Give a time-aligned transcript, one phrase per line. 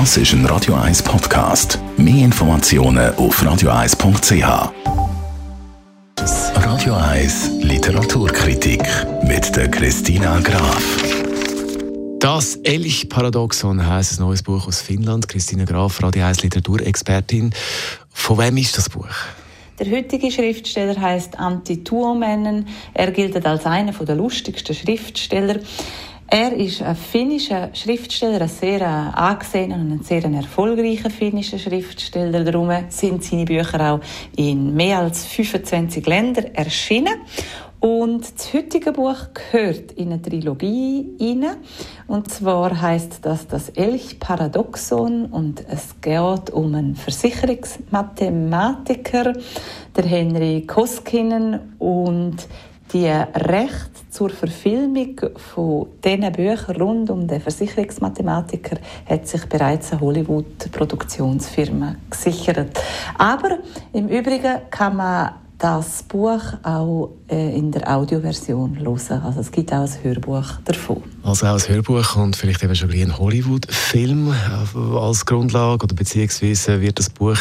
[0.00, 1.78] Das ist ein Radio 1 Podcast.
[1.96, 4.72] Mehr Informationen auf radio1.ch.
[6.56, 8.82] Radio 1 Literaturkritik
[9.22, 10.82] mit der Christina Graf.
[12.18, 15.28] Das Elch-Paradoxon heisst ein neues Buch aus Finnland.
[15.28, 17.54] Christina Graf, Radio 1 Literaturexpertin.
[18.10, 19.06] Von wem ist das Buch?
[19.78, 22.66] Der heutige Schriftsteller heißt Antti Tuomännen.
[22.94, 25.60] Er gilt als einer der lustigsten Schriftsteller.
[26.36, 28.82] Er ist ein finnischer Schriftsteller, ein sehr
[29.16, 32.42] angesehener und ein sehr erfolgreicher finnischer Schriftsteller.
[32.42, 34.00] Darum sind seine Bücher auch
[34.34, 37.20] in mehr als 25 Ländern erschienen.
[37.78, 41.58] Und das heutige Buch gehört in eine Trilogie hinein.
[42.08, 49.34] Und zwar heißt das das Elch-Paradoxon und es geht um einen Versicherungsmathematiker,
[49.94, 52.48] der Henry Koskinen und
[52.92, 60.00] die Rechte zur Verfilmung von diesen Büchern rund um den Versicherungsmathematiker hat sich bereits eine
[60.00, 62.80] Hollywood-Produktionsfirma gesichert.
[63.18, 63.58] Aber
[63.92, 69.22] im Übrigen kann man das Buch auch äh, in der Audioversion hören.
[69.22, 71.02] Also es gibt auch ein Hörbuch davon.
[71.22, 76.80] Also auch ein Hörbuch und vielleicht eben schon ein Hollywood-Film äh, als Grundlage oder beziehungsweise
[76.80, 77.38] wird das Buch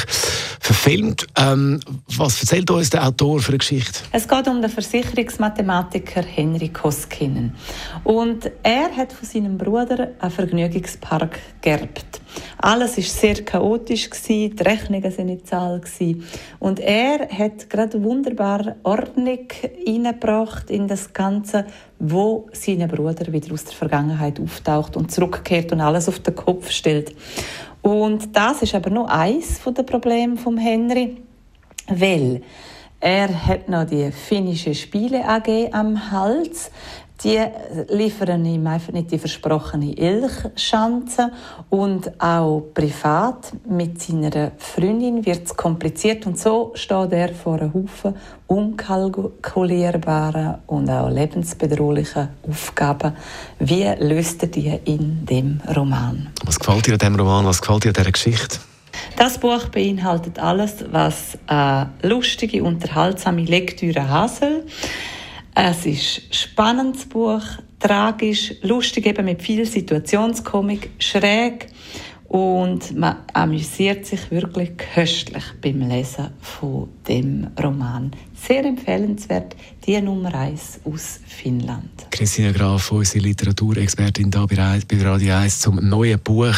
[0.59, 1.28] verfilmt.
[1.38, 1.80] Ähm,
[2.16, 4.00] was erzählt uns der Autor für eine Geschichte?
[4.11, 7.53] Es geht um den Versicherungsmathematiker Henry Koskinen.
[8.03, 12.23] Und er hat von seinem Bruder einen Vergnügungspark geerbt.
[12.58, 15.81] Alles ist sehr chaotisch gewesen, die Rechnungen sind nicht zahl
[16.59, 19.48] und er hat gerade wunderbar Ordnung
[19.86, 21.66] hineingebracht in das Ganze,
[22.00, 26.70] wo sein Bruder wieder aus der Vergangenheit auftaucht und zurückkehrt und alles auf den Kopf
[26.72, 27.16] stellt.
[27.81, 31.17] Und das ist aber nur eins der Probleme vom Henry,
[31.88, 32.42] weil
[33.04, 36.72] er hat noch die finnische Spiele AG am Hals
[37.23, 37.40] die
[37.90, 41.32] liefern ihm einfach nicht die versprochene Ilchschanze
[41.70, 47.73] und auch privat mit seiner Freundin wird es kompliziert und so steht er vor einem
[47.73, 53.16] Haufen unkalkulierbaren und auch lebensbedrohlichen Aufgaben.
[53.60, 56.27] Wie löst er die in dem Roman?
[56.45, 57.45] Was gefällt dir an diesem Roman?
[57.45, 58.60] Was gefällt dir an dieser Geschichte?
[59.16, 64.66] Das Buch beinhaltet alles, was eine lustige, unterhaltsame Lektüre soll.
[65.56, 67.42] Es ist ein spannendes Buch,
[67.80, 71.68] tragisch, lustig, eben mit viel Situationskomik, schräg
[72.33, 78.10] und man amüsiert sich wirklich köstlich beim Lesen von dem Roman.
[78.48, 79.55] Sehr empfehlenswert,
[79.86, 81.92] die Nummer 1 aus Finnland.
[82.10, 86.55] Christina Graf, unsere Literaturexpertin hier bei Radio 1 zum neuen Buch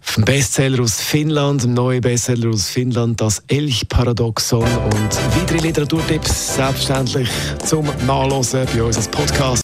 [0.00, 7.28] vom Bestseller aus Finnland, dem neuen Bestseller aus Finnland, das Elch-Paradoxon und weitere Literaturtipps selbstverständlich
[7.64, 9.63] zum Nachlesen bei uns als Podcast.